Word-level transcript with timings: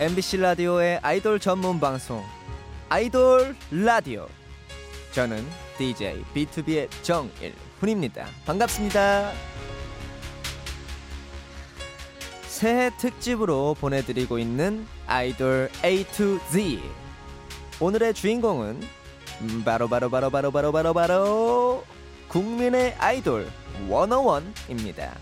MBC 0.00 0.36
라디오의 0.36 1.00
아이돌 1.02 1.40
전문 1.40 1.80
방송 1.80 2.22
아이돌 2.88 3.56
라디오 3.72 4.28
저는 5.10 5.44
DJ 5.76 6.22
B2B의 6.32 6.88
정일훈입니다. 7.02 8.26
반갑습니다. 8.46 9.32
새해 12.42 12.96
특집으로 12.96 13.74
보내드리고 13.80 14.38
있는 14.38 14.86
아이돌 15.08 15.68
A 15.84 16.04
to 16.04 16.38
Z 16.52 16.80
오늘의 17.80 18.14
주인공은 18.14 18.80
바로 19.64 19.88
바로 19.88 20.08
바로 20.10 20.30
바로 20.30 20.52
바로 20.52 20.70
바로 20.70 20.94
바로 20.94 21.84
국민의 22.28 22.94
아이돌 23.00 23.50
워너원입니다. 23.88 25.16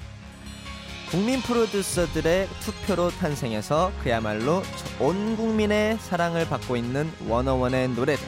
국민 1.11 1.41
프로듀서들의 1.41 2.49
투표로 2.61 3.11
탄생해서 3.11 3.93
그야말로 4.03 4.62
온 4.99 5.37
국민의 5.37 5.99
사랑을 6.01 6.49
받고 6.49 6.77
있는 6.77 7.11
워너원의 7.29 7.91
노래를 7.91 8.23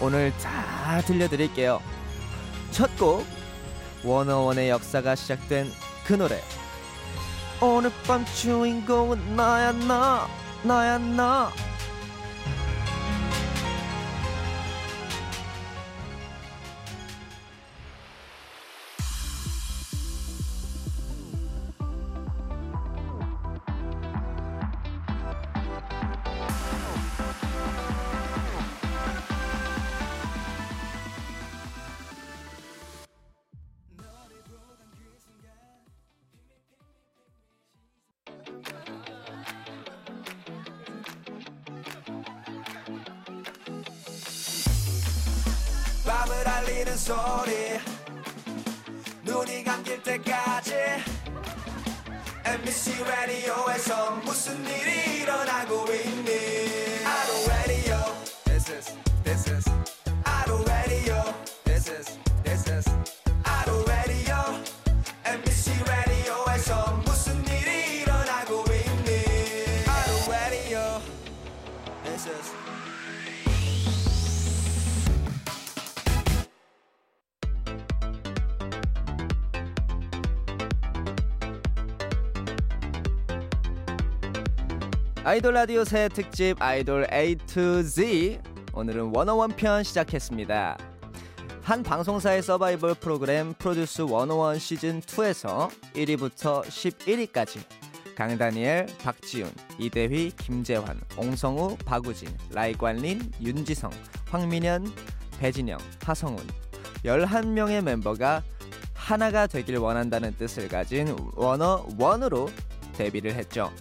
오늘 0.00 0.32
다 0.38 1.00
들려드릴게요. 1.06 1.80
첫 2.70 2.90
곡 2.98 3.26
워너원의 4.04 4.68
역사가 4.68 5.14
시작된 5.14 5.70
그 6.04 6.14
노래. 6.14 6.40
오늘 7.60 7.92
밤 8.06 8.24
주인공은 8.26 9.36
나야 9.36 9.72
나 9.72 10.26
나야 10.64 10.98
나 10.98 11.50
알리는 46.62 46.96
소리. 46.96 47.80
눈이 49.24 49.64
감길 49.64 50.00
때까지 50.02 50.74
MBC 52.44 53.02
라디오에서 53.04 54.10
무슨 54.24 54.64
일이 54.66 55.22
일어나고 55.22 55.86
있니? 55.92 57.04
아로 57.04 57.48
라디오 57.48 57.96
This 58.44 58.72
is 58.72 58.94
This 59.24 59.50
is. 59.50 59.70
아로 60.24 60.62
라디오 60.64 61.34
This 61.64 61.90
is 61.90 62.18
This 62.44 62.70
is 62.70 63.01
아이돌 85.32 85.54
라디오 85.54 85.82
새해 85.82 86.10
특집 86.10 86.60
아이돌 86.60 87.06
A 87.10 87.36
to 87.36 87.82
Z 87.82 88.38
오늘은 88.74 89.12
워너원 89.14 89.48
편 89.56 89.82
시작했습니다. 89.82 90.76
한 91.62 91.82
방송사의 91.82 92.42
서바이벌 92.42 92.96
프로그램 92.96 93.54
프로듀스 93.54 94.04
101 94.04 94.60
시즌 94.60 95.00
2에서 95.00 95.70
1위부터 95.94 96.64
11위까지 96.64 97.60
강다니엘, 98.14 98.88
박지훈, 99.02 99.50
이대휘, 99.78 100.32
김재환, 100.36 101.00
옹성우, 101.16 101.78
박우진, 101.86 102.28
라이관린, 102.50 103.32
윤지성, 103.40 103.90
황민현, 104.26 104.86
배진영, 105.40 105.78
하성운 106.04 106.46
11명의 107.06 107.82
멤버가 107.82 108.42
하나가 108.92 109.46
되길 109.46 109.78
원한다는 109.78 110.36
뜻을 110.36 110.68
가진 110.68 111.16
워너원으로 111.36 112.50
데뷔를 112.98 113.32
했죠. 113.32 113.72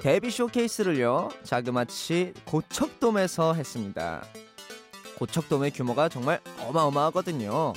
데뷔 0.00 0.30
쇼케이스를요 0.30 1.28
자그마치 1.44 2.32
고척돔에서 2.46 3.52
했습니다. 3.52 4.24
고척돔의 5.18 5.72
규모가 5.72 6.08
정말 6.08 6.40
어마어마하거든요. 6.60 7.74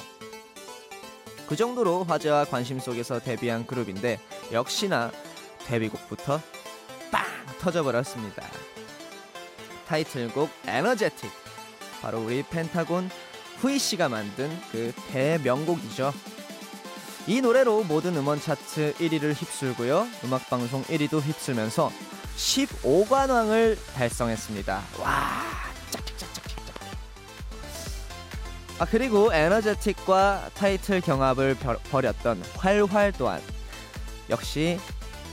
그 1.49 1.57
정도로 1.57 2.05
화제와 2.05 2.45
관심 2.45 2.79
속에서 2.79 3.19
데뷔한 3.19 3.67
그룹인데 3.67 4.21
역시나 4.53 5.11
데뷔곡부터 5.65 6.39
빵 7.11 7.25
터져버렸습니다. 7.59 8.47
타이틀곡 9.85 10.49
에너제틱 10.65 11.29
바로 12.01 12.21
우리 12.21 12.41
펜타곤 12.43 13.09
후이 13.57 13.77
씨가 13.77 14.07
만든 14.07 14.49
그 14.71 14.93
대명곡이죠. 15.11 16.13
이 17.25 17.39
노래로 17.41 17.83
모든 17.85 18.15
음원 18.17 18.41
차트 18.41 18.95
1위를 18.99 19.33
휩쓸고요. 19.33 20.07
음악 20.25 20.49
방송 20.49 20.83
1위도 20.83 21.21
휩쓸면서 21.21 21.91
15관왕을 22.35 23.77
달성했습니다. 23.95 24.83
와, 24.99 25.41
짝짝짝짝짝. 25.91 26.53
아 28.79 28.85
그리고 28.85 29.33
에너제틱과 29.33 30.49
타이틀 30.53 30.99
경합을 30.99 31.55
벼- 31.55 31.77
벌였던 31.91 32.43
활활 32.57 33.13
또한 33.13 33.41
역시 34.29 34.79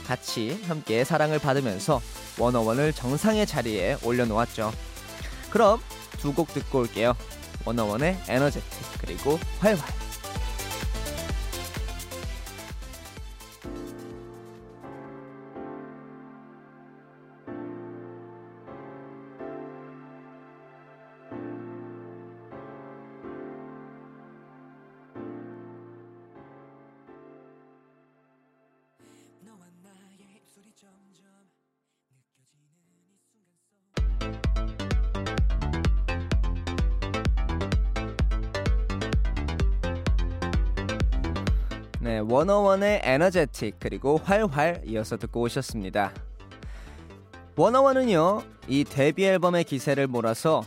같이 0.07 0.61
함께 0.67 1.03
사랑을 1.03 1.39
받으면서 1.39 2.01
워너원을 2.37 2.93
정상의 2.93 3.45
자리에 3.45 3.97
올려놓았죠. 4.03 4.71
그럼 5.49 5.81
두 6.19 6.33
곡 6.33 6.53
듣고 6.53 6.79
올게요. 6.79 7.15
워너원의 7.65 8.17
에너제틱 8.29 8.69
그리고 9.01 9.39
활활. 9.59 9.79
네, 42.01 42.17
워너원의 42.17 43.01
에너제틱 43.03 43.75
그리고 43.79 44.17
활활 44.17 44.81
이어서 44.87 45.17
듣고 45.17 45.41
오셨습니다. 45.41 46.11
워너원은요, 47.55 48.41
이 48.67 48.83
데뷔 48.83 49.25
앨범의 49.25 49.65
기세를 49.65 50.07
몰아서 50.07 50.63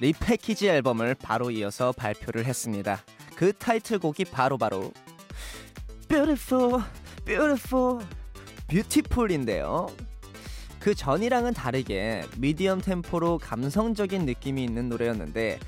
리패키지 0.00 0.68
앨범을 0.68 1.14
바로 1.14 1.50
이어서 1.50 1.92
발표를 1.92 2.44
했습니다. 2.44 3.02
그 3.34 3.54
타이틀곡이 3.54 4.26
바로바로 4.26 4.92
Beautiful, 6.08 6.82
Beautiful, 7.24 8.04
Beautiful인데요. 8.68 9.88
그 10.80 10.94
전이랑은 10.94 11.54
다르게 11.54 12.24
미디엄 12.36 12.80
템포로 12.80 13.38
감성적인 13.38 14.26
느낌이 14.26 14.62
있는 14.62 14.88
노래였는데 14.88 15.58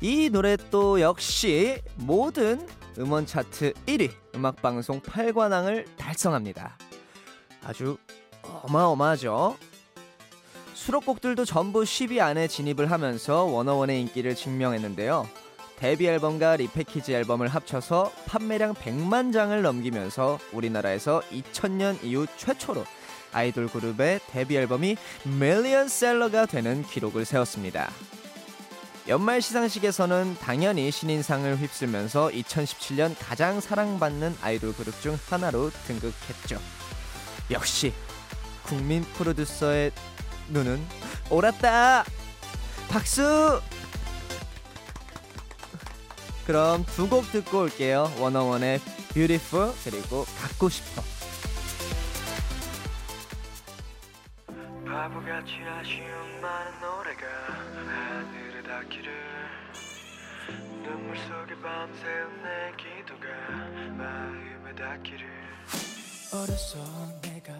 이 0.00 0.30
노래 0.30 0.56
또 0.70 1.00
역시 1.00 1.80
모든 1.96 2.66
음원 2.98 3.26
차트 3.26 3.72
1위 3.86 4.10
음악 4.34 4.62
방송 4.62 5.00
8관왕을 5.00 5.86
달성합니다. 5.96 6.78
아주 7.62 7.98
어마어마하죠. 8.42 9.56
수록곡들도 10.74 11.44
전부 11.44 11.82
10위 11.82 12.20
안에 12.20 12.48
진입을 12.48 12.90
하면서 12.90 13.44
워너원의 13.44 14.00
인기를 14.02 14.34
증명했는데요. 14.34 15.26
데뷔 15.76 16.06
앨범과 16.06 16.56
리패키지 16.56 17.12
앨범을 17.14 17.48
합쳐서 17.48 18.12
판매량 18.26 18.74
100만 18.74 19.32
장을 19.32 19.60
넘기면서 19.60 20.38
우리나라에서 20.52 21.22
2000년 21.32 22.02
이후 22.02 22.26
최초로 22.36 22.84
아이돌 23.32 23.68
그룹의 23.68 24.20
데뷔 24.30 24.56
앨범이 24.56 24.96
밀리언셀러가 25.24 26.46
되는 26.46 26.82
기록을 26.84 27.24
세웠습니다. 27.24 27.90
연말 29.06 29.42
시상식에서는 29.42 30.36
당연히 30.40 30.90
신인상을 30.90 31.58
휩쓸면서 31.58 32.28
2017년 32.28 33.14
가장 33.18 33.60
사랑받는 33.60 34.36
아이돌 34.40 34.72
그룹 34.74 34.98
중 35.02 35.18
하나로 35.28 35.70
등극했죠. 35.86 36.58
역시 37.50 37.92
국민 38.62 39.02
프로듀서의 39.02 39.92
눈은 40.48 40.82
옳았다. 41.28 42.04
박수. 42.88 43.60
그럼 46.46 46.84
두 46.96 47.08
곡 47.08 47.30
듣고 47.32 47.60
올게요. 47.62 48.12
원어원의 48.18 48.80
Beautiful 49.14 49.72
그리고 49.84 50.24
갖고 50.40 50.68
싶어. 50.68 51.02
바보같이 54.86 55.52
아쉬운 55.78 56.40
많은 56.40 56.80
노래가 56.80 57.26
하늘에 57.86 58.62
닿기를 58.62 59.12
눈물 60.82 61.16
속에 61.16 61.54
밤새운 61.62 62.42
내 62.42 62.72
기도가 62.76 63.26
마음에 63.96 64.74
닿기를 64.74 65.26
어려서 66.32 66.78
내가 67.22 67.52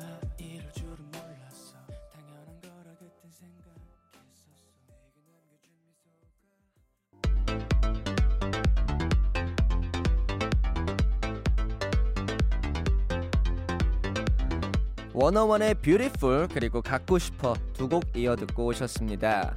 원어원의 15.24 15.76
Beautiful 15.76 16.48
그리고 16.52 16.82
갖고 16.82 17.18
싶어 17.18 17.54
두 17.72 17.88
곡 17.88 18.04
이어 18.14 18.36
듣고 18.36 18.66
오셨습니다. 18.66 19.56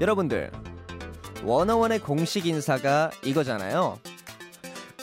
여러분들 0.00 0.52
원어원의 1.42 1.98
공식 1.98 2.46
인사가 2.46 3.10
이거잖아요. 3.24 3.98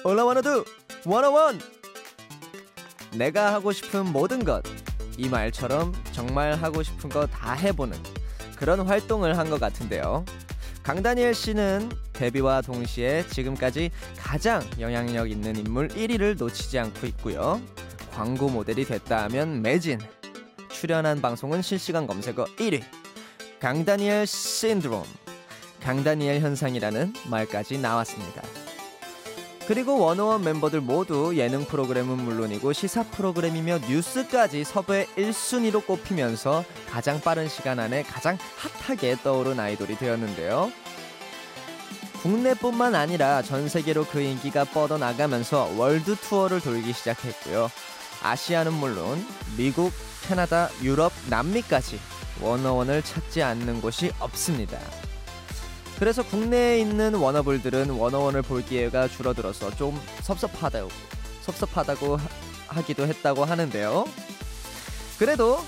Do, 0.03 0.63
원어원. 1.05 1.59
내가 3.17 3.53
하고 3.53 3.73
싶은 3.73 4.13
모든 4.13 4.45
것. 4.45 4.63
이 5.17 5.27
말처럼 5.27 5.91
정말 6.13 6.53
하고 6.53 6.81
싶은 6.83 7.09
거 7.09 7.25
다 7.27 7.51
해보는 7.51 7.97
그런 8.55 8.79
활동을 8.87 9.37
한 9.37 9.49
것 9.49 9.59
같은데요. 9.59 10.23
강다니엘 10.83 11.33
씨는 11.33 11.91
데뷔와 12.13 12.61
동시에 12.61 13.27
지금까지 13.27 13.91
가장 14.17 14.61
영향력 14.79 15.29
있는 15.29 15.57
인물 15.57 15.89
1위를 15.89 16.37
놓치지 16.37 16.79
않고 16.79 17.07
있고요. 17.07 17.59
광고 18.11 18.49
모델이 18.49 18.85
됐다 18.85 19.23
하면 19.23 19.61
매진. 19.61 19.99
출연한 20.69 21.21
방송은 21.21 21.61
실시간 21.61 22.07
검색어 22.07 22.45
1위. 22.57 22.83
강다니엘 23.59 24.25
신드롬. 24.27 25.03
강다니엘 25.81 26.41
현상이라는 26.41 27.13
말까지 27.29 27.77
나왔습니다. 27.79 28.41
그리고 29.67 29.99
워너원 29.99 30.43
멤버들 30.43 30.81
모두 30.81 31.33
예능 31.37 31.63
프로그램은 31.65 32.17
물론이고 32.17 32.73
시사 32.73 33.03
프로그램이며 33.03 33.79
뉴스까지 33.87 34.63
섭외 34.63 35.05
1순위로 35.15 35.85
꼽히면서 35.85 36.65
가장 36.89 37.21
빠른 37.21 37.47
시간 37.47 37.79
안에 37.79 38.03
가장 38.03 38.37
핫하게 38.57 39.17
떠오른 39.23 39.59
아이돌이 39.59 39.97
되었는데요. 39.97 40.71
국내뿐만 42.21 42.93
아니라 42.95 43.41
전 43.41 43.67
세계로 43.67 44.05
그 44.05 44.21
인기가 44.21 44.63
뻗어나가면서 44.63 45.71
월드 45.75 46.15
투어를 46.15 46.61
돌기 46.61 46.93
시작했고요. 46.93 47.71
아시아는 48.21 48.73
물론 48.73 49.25
미국, 49.57 49.91
캐나다, 50.27 50.69
유럽, 50.83 51.11
남미까지 51.29 51.99
원어원을 52.41 53.01
찾지 53.01 53.41
않는 53.41 53.81
곳이 53.81 54.11
없습니다. 54.19 54.77
그래서 55.97 56.23
국내에 56.23 56.79
있는 56.79 57.15
워너블들은 57.15 57.89
원어원을 57.91 58.41
볼 58.43 58.63
기회가 58.63 59.07
줄어들어서 59.07 59.75
좀 59.75 59.99
섭섭하다고 60.21 60.89
섭섭하다고 61.41 62.17
하- 62.17 62.27
하기도 62.67 63.05
했다고 63.07 63.45
하는데요. 63.45 64.05
그래도 65.19 65.63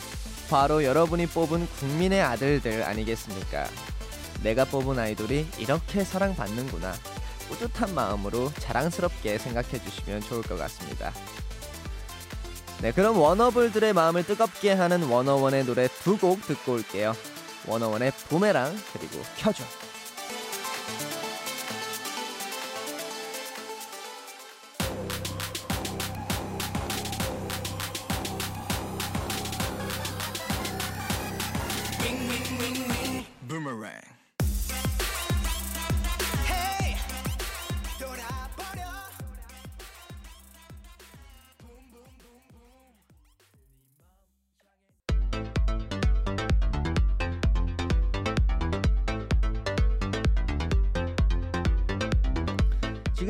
바로 0.50 0.84
여러분이 0.84 1.28
뽑은 1.28 1.68
국민의 1.80 2.22
아들들 2.22 2.84
아니겠습니까? 2.84 3.68
내가 4.42 4.66
뽑은 4.66 5.00
아이돌이 5.00 5.48
이렇게 5.58 6.04
사랑받는구나. 6.04 6.94
뿌듯한 7.50 7.94
마음으로 7.94 8.52
자랑스럽게 8.60 9.38
생각해 9.38 9.84
주시면 9.84 10.22
좋을 10.22 10.42
것 10.44 10.58
같습니다. 10.58 11.14
네, 12.82 12.92
그럼 12.92 13.18
워너블들의 13.20 13.94
마음을 13.94 14.26
뜨겁게 14.26 14.74
하는 14.74 15.04
워너원의 15.04 15.66
노래 15.66 15.88
두 16.04 16.18
곡 16.18 16.42
듣고 16.48 16.74
올게요. 16.74 17.16
워너원의 17.68 18.12
부메랑 18.30 18.76
그리고 18.92 19.22
켜줘. 19.38 19.64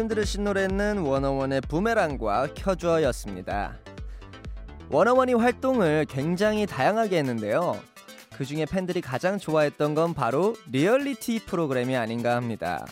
지금 0.04 0.16
들으신 0.16 0.44
노래는 0.44 0.98
워너원의 0.98 1.62
부메랑과 1.62 2.56
켜줘였습니다. 2.56 3.78
워너원이 4.90 5.34
활동을 5.34 6.06
굉장히 6.10 6.66
다양하게 6.66 7.20
했는데요. 7.20 7.80
그 8.36 8.44
중에 8.44 8.66
팬들이 8.66 9.00
가장 9.00 9.38
좋아했던 9.40 9.96
건 9.96 10.14
바로 10.14 10.58
리얼리티 10.70 11.46
프로그램이 11.46 11.96
아닌가 11.96 12.36
합니다. 12.36 12.86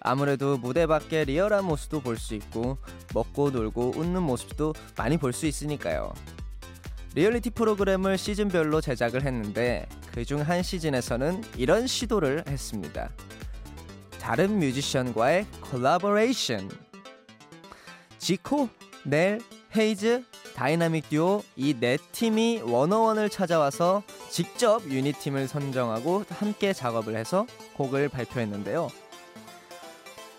아무래도 0.00 0.58
무대 0.58 0.88
밖의 0.88 1.26
리얼한 1.26 1.64
모습도 1.66 2.00
볼 2.00 2.16
수 2.18 2.34
있고 2.34 2.78
먹고 3.14 3.50
놀고 3.50 3.92
웃는 3.94 4.20
모습도 4.20 4.74
많이 4.96 5.18
볼 5.18 5.32
수 5.32 5.46
있으니까요. 5.46 6.12
리얼리티 7.14 7.50
프로그램을 7.50 8.18
시즌별로 8.18 8.80
제작을 8.80 9.24
했는데 9.24 9.88
그중 10.12 10.40
한 10.40 10.64
시즌에서는 10.64 11.44
이런 11.56 11.86
시도를 11.86 12.42
했습니다. 12.48 13.10
다른 14.20 14.58
뮤지션과의 14.58 15.46
콜라보레이션. 15.62 16.70
지코, 18.18 18.68
넬, 19.04 19.40
헤이즈, 19.76 20.24
다이나믹 20.54 21.08
듀오 21.08 21.42
이 21.56 21.74
네 21.80 21.96
팀이 22.12 22.62
워너원을 22.64 23.30
찾아와서 23.30 24.02
직접 24.28 24.84
유닛팀을 24.84 25.48
선정하고 25.48 26.24
함께 26.28 26.72
작업을 26.72 27.16
해서 27.16 27.46
곡을 27.74 28.10
발표했는데요. 28.10 28.88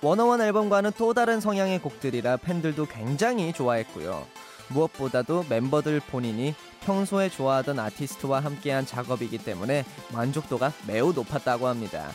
워너원 0.03 0.41
앨범과는 0.41 0.91
또 0.97 1.13
다른 1.13 1.39
성향의 1.39 1.79
곡들이라 1.79 2.37
팬들도 2.37 2.85
굉장히 2.85 3.51
좋아했고요. 3.51 4.25
무엇보다도 4.69 5.45
멤버들 5.49 5.99
본인이 6.01 6.53
평소에 6.81 7.29
좋아하던 7.29 7.79
아티스트와 7.79 8.39
함께한 8.41 8.85
작업이기 8.85 9.39
때문에 9.39 9.85
만족도가 10.13 10.71
매우 10.87 11.13
높았다고 11.13 11.67
합니다. 11.67 12.11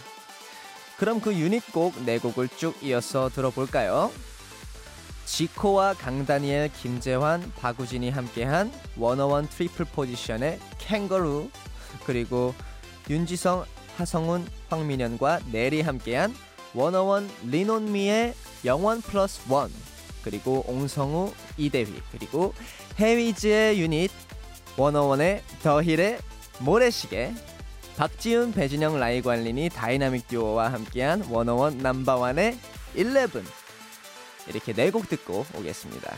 그럼 0.99 1.21
그 1.21 1.35
유닛곡 1.35 2.05
네 2.05 2.19
곡을 2.19 2.49
쭉 2.57 2.75
이어서 2.83 3.29
들어볼까요? 3.29 4.11
지코와 5.27 5.95
강다니엘, 5.95 6.73
김재환, 6.73 7.53
박우진이 7.57 8.11
함께한 8.11 8.73
워너원 8.97 9.49
Triple 9.49 9.87
Position의 9.87 10.59
캥거루 10.79 11.51
그리고 12.07 12.55
윤지성, 13.11 13.65
하성운, 13.97 14.47
황민현과 14.71 15.41
넬이 15.53 15.83
함께한 15.83 16.35
워너원 16.75 17.29
Lean 17.45 17.81
On 17.81 17.99
Me의 17.99 18.35
영원 18.65 19.01
plus 19.03 19.41
one 19.51 19.71
그리고 20.23 20.65
옹성우, 20.67 21.33
이대휘 21.57 21.93
그리고 22.13 22.55
헤이즈의 22.99 23.81
유닛 23.81 24.11
워너원의 24.77 25.43
The 25.63 25.81
Heal의 25.81 26.19
모래시계 26.61 27.35
박지훈, 27.97 28.53
배진영, 28.53 28.99
라이관린이 29.01 29.71
다이나믹 29.71 30.29
듀오와 30.29 30.73
함께한 30.73 31.23
워너원 31.31 31.79
Number 31.79 32.22
One의 32.22 32.59
11 32.95 33.29
이렇게 34.49 34.73
네 34.73 34.91
곡 34.91 35.09
듣고 35.09 35.47
오겠습니다. 35.55 36.15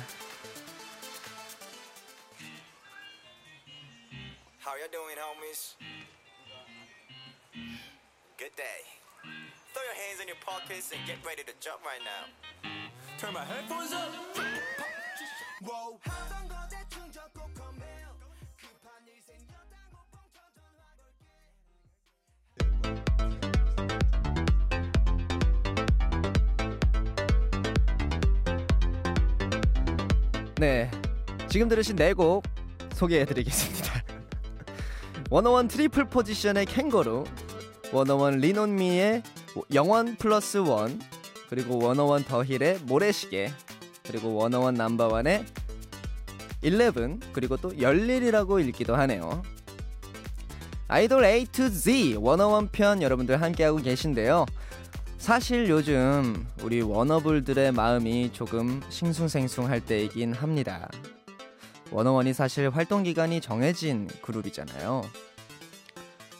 네, 30.58 30.90
지금 31.48 31.68
들으신 31.68 31.94
네 31.94 32.12
곡 32.14 32.42
소개해드리겠습니다. 32.94 34.02
워너원 35.30 35.68
Triple 35.68 36.06
Position의 36.06 36.66
캥거루, 36.66 37.24
워너원 37.92 38.38
Lean 38.38 38.72
On 38.72 38.89
Me의 38.89 39.22
영원 39.72 40.16
plus 40.16 40.56
one, 40.58 41.00
그리고 41.48 41.78
워너원 41.78 42.24
The 42.24 42.43
Heal의 42.43 42.80
모래시계, 42.82 43.52
그리고 44.04 44.34
워너원 44.34 44.74
Number 44.74 45.12
One의 45.12 45.44
11, 46.64 47.20
그리고 47.32 47.56
또 47.56 47.80
열일이라고 47.80 48.58
읽기도 48.58 48.96
하네요. 48.96 49.42
아이돌 50.88 51.24
A 51.24 51.44
to 51.44 51.68
Z 51.68 52.16
워너원 52.18 52.68
편 52.72 53.00
여러분들 53.00 53.40
함께하고 53.40 53.78
계신데요. 53.78 54.44
사실 55.18 55.68
요즘 55.68 56.46
우리 56.62 56.80
워너블들의 56.80 57.72
마음이 57.72 58.32
조금 58.32 58.80
싱숭생숭할 58.88 59.80
때이긴 59.80 60.32
합니다. 60.32 60.88
워너원이 61.90 62.32
사실 62.32 62.70
활동 62.70 63.02
기간이 63.02 63.40
정해진 63.40 64.08
그룹이잖아요. 64.22 65.02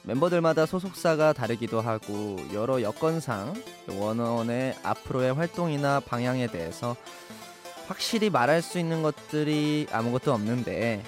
멤버들마다 0.04 0.64
소속사가 0.64 1.32
다르기도 1.35 1.80
하고 1.80 2.37
여러 2.54 2.80
여건상 2.80 3.52
워너원의 3.88 4.76
앞으로의 4.82 5.35
활동이나 5.35 6.00
방향에 6.00 6.47
대해서 6.47 6.97
확실히 7.88 8.30
말할 8.30 8.62
수 8.62 8.78
있는 8.78 9.02
것들이 9.02 9.87
아무것도 9.90 10.32
없는데 10.32 11.02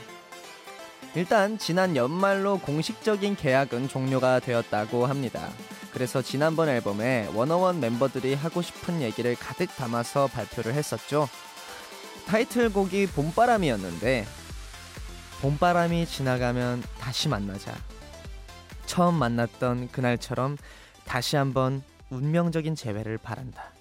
일단 1.14 1.58
지난 1.58 1.96
연말로 1.96 2.58
공식적인 2.58 3.34
계약은 3.34 3.88
종료가 3.88 4.40
되었다고 4.40 5.06
합니다. 5.06 5.48
그래서 5.92 6.22
지난번 6.22 6.68
앨범에 6.68 7.28
워너원 7.34 7.80
멤버들이 7.80 8.34
하고 8.34 8.62
싶은 8.62 9.02
얘기를 9.02 9.34
가득 9.34 9.74
담아서 9.76 10.28
발표를 10.28 10.74
했었죠. 10.74 11.28
타이틀곡이 12.26 13.08
봄바람이었는데 13.08 14.24
봄바람이 15.40 16.06
지나가면 16.06 16.84
다시 17.00 17.28
만나자. 17.28 17.74
처음 18.86 19.14
만났던 19.14 19.88
그날처럼 19.88 20.56
다시 21.04 21.34
한번 21.34 21.82
운명적인 22.10 22.76
재회를 22.76 23.18
바란다. 23.18 23.72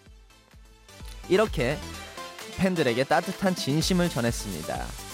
이렇게 1.27 1.77
팬들에게 2.57 3.03
따뜻한 3.03 3.53
진심을 3.53 4.09
전했습니다. 4.09 5.08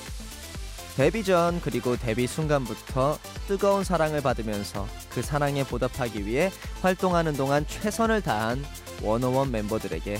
데뷔 0.96 1.26
전 1.26 1.60
그리고 1.60 1.98
데뷔 1.98 2.26
순간부터 2.26 3.18
뜨거운 3.48 3.84
사랑을 3.84 4.22
받으면서 4.22 4.88
그 5.10 5.22
사랑에 5.22 5.66
보답하기 5.66 6.26
위해 6.26 6.50
활동하는 6.82 7.34
동안 7.34 7.68
최선을 7.68 8.22
다한 8.22 8.64
원어원 9.02 9.52
멤버들에게 9.52 10.18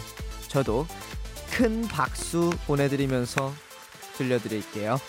저도 0.50 0.86
큰 1.52 1.88
박수 1.88 2.52
보내드리면서 2.68 3.54
들려드릴게요. 4.18 5.00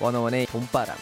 원어원의 0.00 0.46
봄바람. 0.46 0.96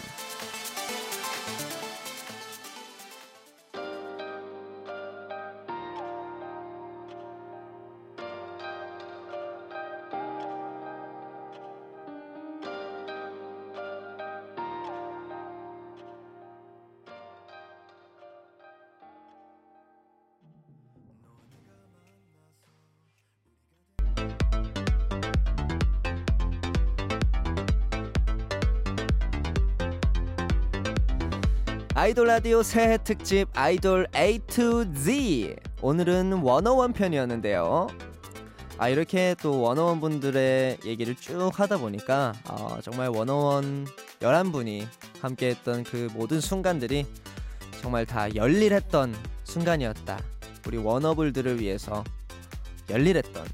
아이돌 32.06 32.28
라디오 32.28 32.62
새해 32.62 32.98
특집 33.02 33.48
아이돌 33.52 34.06
A 34.14 34.38
to 34.38 34.84
Z 34.94 35.56
오늘은 35.82 36.34
원어원 36.34 36.92
편이었는데요. 36.92 37.88
아 38.78 38.88
이렇게 38.88 39.34
또 39.42 39.60
원어원 39.60 39.98
분들의 39.98 40.78
얘기를 40.84 41.16
쭉 41.16 41.50
하다 41.52 41.78
보니까 41.78 42.32
어, 42.48 42.78
정말 42.80 43.08
원어원 43.08 43.88
11분이 44.20 44.86
함께 45.20 45.48
했던 45.48 45.82
그 45.82 46.08
모든 46.14 46.40
순간들이 46.40 47.06
정말 47.82 48.06
다 48.06 48.32
열일했던 48.32 49.12
순간이었다. 49.42 50.20
우리 50.68 50.76
원어블들을 50.76 51.58
위해서 51.58 52.04
열일했던 52.88 53.44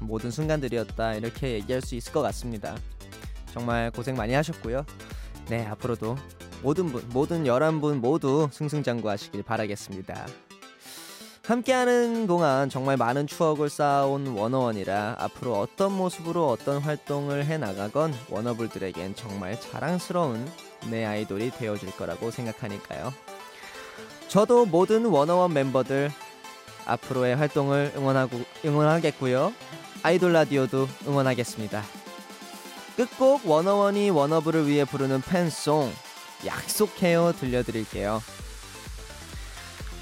모든 0.00 0.30
순간들이었다 0.30 1.12
이렇게 1.16 1.50
얘기할 1.56 1.82
수 1.82 1.94
있을 1.94 2.14
것 2.14 2.22
같습니다. 2.22 2.74
정말 3.52 3.90
고생 3.90 4.16
많이 4.16 4.32
하셨고요. 4.32 4.86
네 5.50 5.66
앞으로도 5.66 6.16
모든 6.62 6.90
분, 6.90 7.02
모든 7.10 7.44
11분 7.44 8.00
모두 8.00 8.48
승승장구하시길 8.52 9.42
바라겠습니다. 9.42 10.26
함께하는 11.44 12.26
동안 12.26 12.68
정말 12.68 12.98
많은 12.98 13.26
추억을 13.26 13.70
쌓아온 13.70 14.26
워너원이라 14.26 15.16
앞으로 15.18 15.58
어떤 15.58 15.92
모습으로 15.92 16.46
어떤 16.48 16.78
활동을 16.78 17.46
해나가건 17.46 18.12
워너블들에겐 18.28 19.14
정말 19.14 19.58
자랑스러운 19.58 20.46
내 20.90 21.06
아이돌이 21.06 21.52
되어줄 21.52 21.92
거라고 21.92 22.30
생각하니까요. 22.30 23.14
저도 24.28 24.66
모든 24.66 25.06
워너원 25.06 25.54
멤버들 25.54 26.10
앞으로의 26.84 27.36
활동을 27.36 27.92
응원하고 27.96 28.38
응원하겠고요. 28.64 29.54
아이돌 30.02 30.34
라디오도 30.34 30.86
응원하겠습니다. 31.06 31.82
끝곡 32.96 33.48
워너원이 33.48 34.10
워너블을 34.10 34.66
위해 34.66 34.84
부르는 34.84 35.22
팬송 35.22 35.90
약속해요 36.44 37.32
들려드릴게요. 37.32 38.22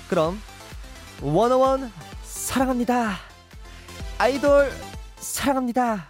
그럼 0.09 0.41
원어원 1.21 1.93
사랑합니다. 2.25 3.19
아이돌 4.19 4.73
사랑합니다. 5.19 6.09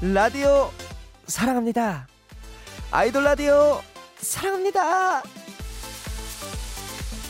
라디오 0.00 0.70
사랑합니다. 1.26 2.06
아이돌 2.90 3.24
라디오 3.24 3.80
사랑합니다. 4.18 5.22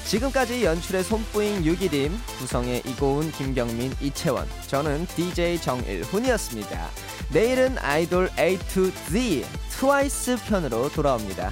지금까지 0.06 0.64
연출의 0.64 1.04
손뿌잉 1.04 1.64
유기림, 1.64 2.12
구성의 2.38 2.82
이고은, 2.84 3.32
김경민, 3.32 3.94
이채원, 4.00 4.46
저는 4.66 5.06
DJ 5.06 5.58
정일훈이었습니다. 5.60 6.88
내일은 7.32 7.78
아이돌 7.78 8.30
A 8.38 8.58
to 8.58 8.90
Z 9.08 9.46
트와이스 9.70 10.36
편으로 10.44 10.90
돌아옵니다. 10.90 11.50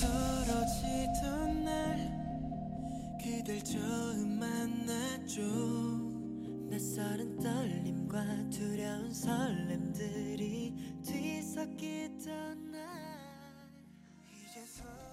떨어지던 0.00 1.64
날 1.64 3.18
그댈 3.22 3.62
처음 3.62 4.38
만났죠. 4.38 5.42
낯설은 6.70 7.38
떨림과 7.38 8.50
두려운 8.50 9.12
설렘들이 9.12 11.00
뒤섞이던 11.04 12.70
날 12.72 12.80
이제서 14.32 15.03